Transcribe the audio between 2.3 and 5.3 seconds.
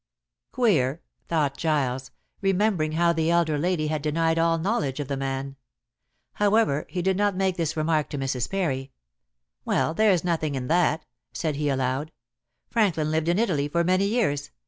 remembering how the elder lady had denied all knowledge of the